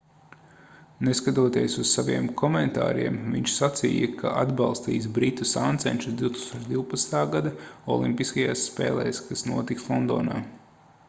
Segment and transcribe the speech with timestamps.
[1.07, 7.23] neskatoties uz saviem komentāriem viņš sacīja ka atbalstīs britu sāncenšus 2012.
[7.37, 7.53] gada
[7.99, 10.43] olimpiskajās spēlēs kas notiks londonā